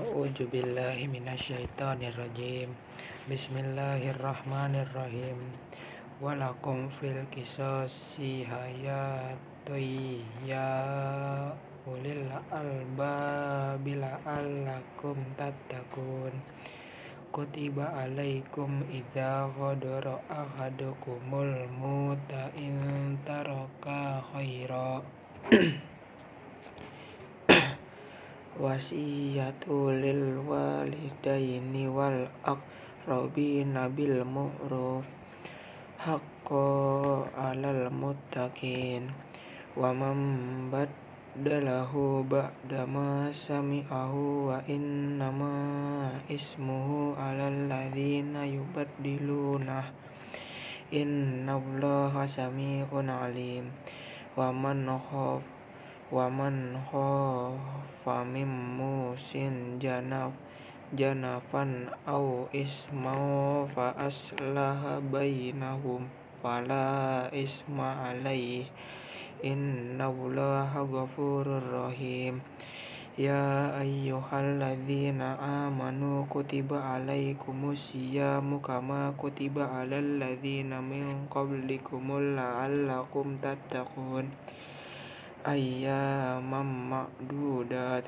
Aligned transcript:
A'udzu 0.00 0.48
billahi 0.48 1.04
minasyaitonir 1.12 2.16
rajim. 2.16 2.72
Bismillahirrahmanirrahim. 3.28 5.36
Walakum 6.24 6.88
fil 6.88 7.20
qisasi 7.28 8.48
hayatun 8.48 10.24
ya 10.48 10.72
ulil 11.84 12.32
albabi 12.48 14.00
la'allakum 14.00 15.20
tattaqun. 15.36 16.32
Kutiba 17.28 17.92
alaikum 18.00 18.80
idza 18.88 19.52
ghadara 19.52 20.16
ahadukumul 20.32 21.68
muta 21.76 22.48
in 22.56 23.20
taraka 23.28 24.24
khaira. 24.32 25.04
wasiyatu 28.58 29.94
walidaini 30.48 31.86
wal 31.86 32.26
aqrabina 32.42 33.86
bil 33.86 34.26
ma'ruf. 34.26 35.06
Haqqo 36.00 37.28
alal 37.36 37.92
muttaqin. 37.92 39.12
Wa 39.76 39.94
man 39.94 40.18
baddalahu 40.72 42.26
ba'da 42.26 42.88
ma 42.88 43.30
sami'ahu 43.30 44.50
wa 44.50 44.58
innama 44.66 46.10
ismuhu 46.26 47.14
alal 47.14 47.70
ladzina 47.70 48.48
yubaddiluna 48.48 49.92
innallaha 50.90 52.26
sami'un 52.26 53.06
alim. 53.06 53.70
Wa 54.34 54.50
man 54.50 54.88
khaf 54.88 55.59
wa 56.10 56.26
man 56.26 56.74
khafa 56.90 58.26
min 58.26 58.50
musin 58.74 59.78
janaf 59.78 60.34
janafan 60.90 61.86
au 62.02 62.50
isma 62.50 63.14
fa 63.70 63.94
aslaha 63.94 64.98
bainahum 64.98 66.10
fala 66.42 67.30
isma 67.30 68.10
alaih 68.10 68.66
innallaha 69.38 70.82
ghafurur 70.82 71.62
rahim. 71.62 72.42
Ya 73.20 73.70
ayyuhalladzina 73.76 75.36
amanu 75.38 76.24
kutiba 76.26 76.98
alaikumus 76.98 77.92
syiyamu 77.92 78.58
kama 78.64 79.12
kutiba 79.14 79.68
alal 79.68 80.18
ladzina 80.18 80.80
min 80.80 81.28
qablikum 81.28 82.34
la'allakum 82.34 83.36
tattaqun 83.38 84.32
ayyaman 85.44 86.68
ma'dudat 86.92 88.04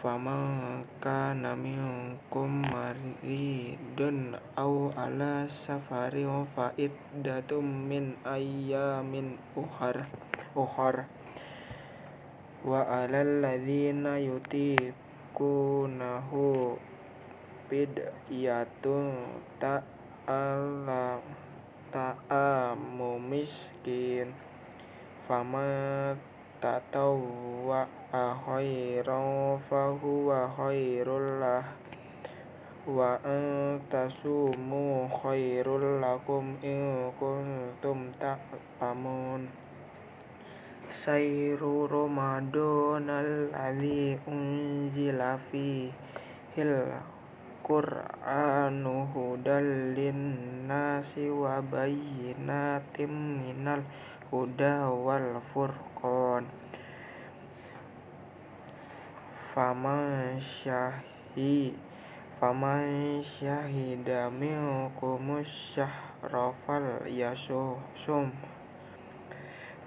faman 0.00 0.80
kana 0.96 1.52
minkum 1.52 2.64
maridun 2.64 4.32
aw 4.56 4.88
ala 4.96 5.44
safarin 5.44 6.48
fa 6.56 6.72
iddatum 6.80 7.84
min 7.90 8.16
ayyamin 8.24 9.36
ukhar 9.52 10.08
ukhar. 10.56 11.04
Wa 12.64 12.84
alal 12.84 13.40
ladzina 13.44 14.20
yutiqunahu 14.20 14.88
fidyatun 17.68 19.04
ta'ala 19.60 21.20
ta'amu 21.92 23.16
miskin 23.20 24.49
fama 25.30 26.10
tatawwa 26.58 27.86
khairan 28.10 29.54
fahuwa 29.62 30.50
khairul 30.58 31.38
lah. 31.38 31.62
Wa 32.82 33.14
antasumu 33.22 35.06
khairul 35.06 36.02
lakum 36.02 36.58
in 36.66 37.14
kuntum 37.14 38.10
ta'lamun. 38.18 39.46
Sayru 40.90 41.86
Ramadan 41.86 43.06
alladzi 43.06 44.18
unzila 44.26 45.38
fihil 45.38 46.90
Qur'anu 47.62 49.06
hudal 49.14 49.94
linnasi 49.94 51.30
wa 51.30 51.62
bayyinatin 51.62 53.14
minal 53.38 53.86
huda 54.30 54.86
wal 54.86 55.42
furqan 55.42 56.46
faman 59.50 60.38
syahi 60.38 61.74
faman 62.38 63.18
syahida 63.18 64.30
minkumus 64.30 65.74
syahra 65.74 66.54
fal 66.62 67.02
yasum 67.10 68.30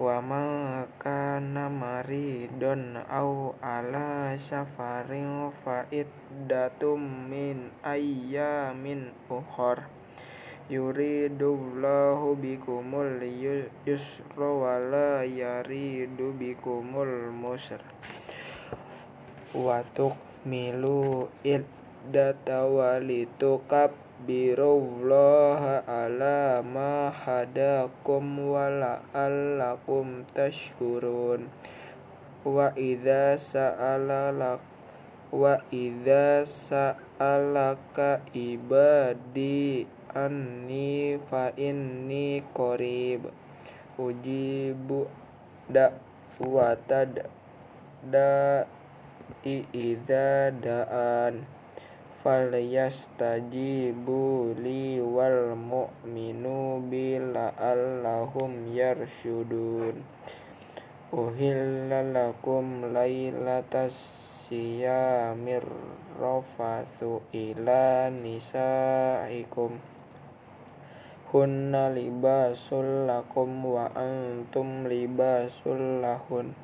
wa 0.00 0.16
ma 0.24 0.88
kana 0.96 1.68
maridun 1.68 2.96
aw 2.96 3.52
ala 3.60 4.32
safarin 4.40 5.52
fa 5.60 5.84
iddatum 5.92 7.28
min 7.28 7.68
ayyamin 7.84 9.12
ukhra 9.28 9.99
yuridullahu 10.70 12.38
bikumul 12.38 13.18
yusra 13.82 14.38
wa 14.38 14.78
la 14.78 15.26
yaridu 15.26 16.30
bikumul 16.38 17.34
musra 17.34 17.82
wa 19.50 19.82
tukmilu 19.98 21.26
iddata 21.42 22.70
wa 22.70 23.02
litukabbirullaha 23.02 25.82
ala 25.90 26.62
ma 26.62 27.10
hadakum 27.10 28.38
wa 28.38 28.70
la'allakum 28.70 30.22
tashkurun. 30.38 31.50
Wa 32.46 32.70
idza 32.78 33.34
sa'alak 33.34 34.62
wa 35.34 35.58
idza 35.74 36.46
sa'alaka 36.46 38.22
ibadi 38.38 39.98
anni 40.14 41.18
fa 41.30 41.52
inni 41.56 42.42
qarib. 42.54 43.26
Ujibu 44.00 45.06
da'watad 45.70 47.26
da 48.10 48.66
idza 49.46 50.50
da'an. 50.50 51.46
Falyastajibu 52.20 54.52
li 54.60 55.00
wal 55.00 55.56
mu'minu 55.56 56.80
bila 56.84 57.48
allahum 57.56 58.68
yarshudun. 58.72 60.04
Uhilla 61.10 62.06
lakum 62.06 62.92
lailatas 62.92 64.20
siyamir 64.50 65.62
rafathu 66.18 67.22
ila 67.30 68.10
nisaikum 68.10 69.78
hunna 71.30 71.94
libasul 71.94 73.06
lakum 73.06 73.62
wa 73.62 73.86
antum 73.94 74.90
libasul 74.90 76.02
lahun. 76.02 76.58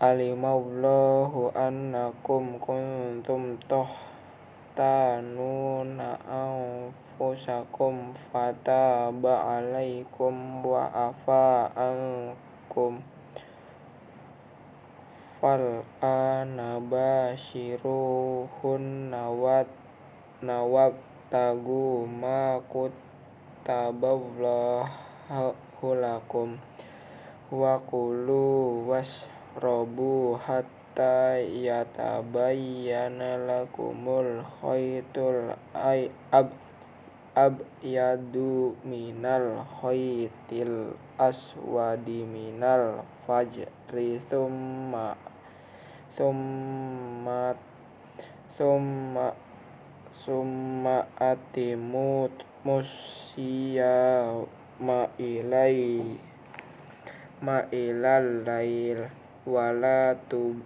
Alimallahu 0.00 1.52
annakum 1.52 2.56
kuntum 2.56 3.60
tahtanuna 3.68 6.16
anfusakum 6.24 8.16
fataba 8.32 9.60
alaikum 9.60 10.64
wa 10.64 10.88
afa 10.88 11.68
ankum. 11.76 13.04
Fal 15.44 15.84
ana 16.00 16.80
bashiruhunna 16.80 19.28
wat 19.28 19.68
nawab 20.40 20.96
tagu 21.28 22.08
ma 22.08 22.56
kut 22.72 23.07
taballahu 23.68 24.88
lakum 25.92 26.56
wa 27.52 27.76
kulu 27.84 28.80
wasrobu 28.88 30.40
hatta 30.40 31.36
yatabayyana 31.36 33.36
lakumul 33.44 34.40
khaytul 34.40 35.52
ab 36.32 36.48
abyadu 37.36 38.72
minal 38.88 39.68
khaytil 39.84 40.96
aswadi 41.20 42.24
minal 42.24 43.04
fajri 43.28 44.16
thumma 44.32 45.12
thumma 46.16 47.52
thumma 48.56 49.36
summa 50.28 51.08
atimut 51.16 52.44
musya 52.64 54.32
ma'ilai 54.78 56.02
ma'ilal 57.38 58.42
lail 58.42 59.06
wala 59.46 60.18
tu 60.26 60.58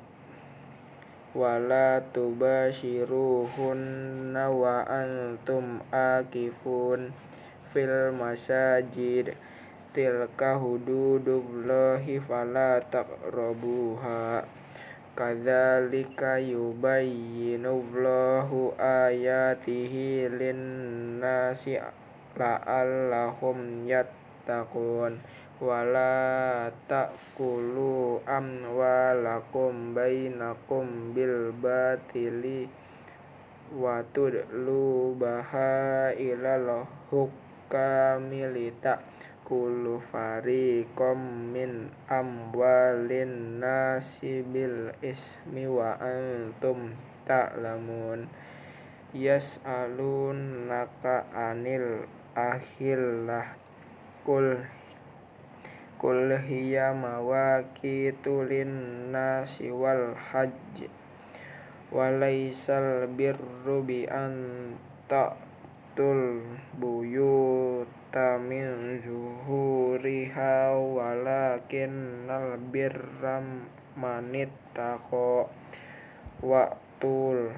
wala 1.32 2.04
tubashiruhunna 2.12 4.52
wa 4.52 4.84
antum 4.84 5.80
akifun. 5.88 7.08
Fil 7.72 8.12
masajid 8.12 9.32
tilka 9.96 10.60
hududullahi 10.60 12.20
fala 12.20 12.84
taqrabuha. 12.92 14.44
Kadzalika 15.16 16.36
yubayyinullahu 16.36 18.76
ayatihi 18.76 20.28
lin-nasi 21.22 21.78
la'allahum 22.34 23.86
yattaqun 23.86 25.22
wala 25.62 26.66
ta'kulu 26.90 28.18
amwalakum 28.26 29.94
bainakum 29.94 31.14
bil 31.14 31.54
batili 31.62 32.66
wa 33.70 34.02
tudlu 34.10 35.14
baha 35.14 36.10
ilal 36.18 36.90
hukami 37.14 38.42
kulu 39.46 40.02
fariqam 40.10 41.54
min 41.54 41.86
amwalin 42.10 43.62
nasi 43.62 44.42
bil 44.42 44.90
ismi 44.98 45.70
wa 45.70 45.94
antum 46.02 46.98
ta'lamun 47.22 48.26
yas'alunaka 49.16 50.74
anil 51.32 52.08
ahillah 52.36 53.56
kul 54.24 54.64
Kul 56.02 56.34
hiya 56.34 56.90
mawaqitu 56.98 58.42
lin-nasi 58.42 59.70
wal 59.70 60.18
hajj. 60.18 60.90
Walaisal 61.94 63.06
birru 63.06 63.86
bi 63.86 64.02
an 64.10 64.74
ta'tul 65.06 66.42
buyuta 66.74 68.34
min 68.42 68.98
zuhuriha 68.98 70.74
walakinnal 70.74 72.58
birra 72.74 73.38
manittaqo 73.94 75.46
wa'tul 76.42 77.54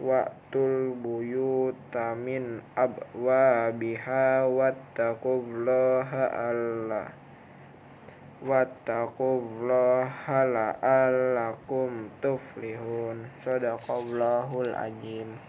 wa'tul 0.00 0.96
buyuta 0.98 2.16
min 2.16 2.64
abwabiha 2.74 4.48
wattaqullaha 4.50 6.22
Allah. 6.32 7.12
Wattaqullaha 8.42 10.38
la'allakum 10.48 12.10
tuflihun. 12.24 13.28
Sadaqallahul 13.44 14.72
azim 14.74 15.36